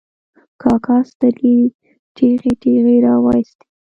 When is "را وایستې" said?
3.05-3.65